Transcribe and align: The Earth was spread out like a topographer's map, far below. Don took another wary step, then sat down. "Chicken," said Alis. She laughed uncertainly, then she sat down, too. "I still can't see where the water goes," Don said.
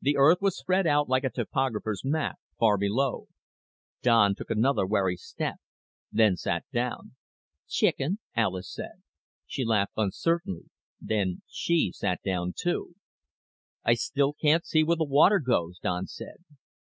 The 0.00 0.16
Earth 0.16 0.38
was 0.40 0.56
spread 0.56 0.86
out 0.86 1.10
like 1.10 1.22
a 1.22 1.28
topographer's 1.28 2.02
map, 2.02 2.38
far 2.58 2.78
below. 2.78 3.26
Don 4.00 4.34
took 4.34 4.48
another 4.48 4.86
wary 4.86 5.18
step, 5.18 5.56
then 6.10 6.36
sat 6.36 6.64
down. 6.72 7.16
"Chicken," 7.68 8.18
said 8.34 8.40
Alis. 8.40 8.78
She 9.46 9.62
laughed 9.62 9.92
uncertainly, 9.94 10.70
then 11.02 11.42
she 11.46 11.92
sat 11.94 12.22
down, 12.24 12.54
too. 12.56 12.94
"I 13.84 13.92
still 13.92 14.32
can't 14.32 14.64
see 14.64 14.82
where 14.82 14.96
the 14.96 15.04
water 15.04 15.38
goes," 15.38 15.78
Don 15.80 16.06
said. 16.06 16.36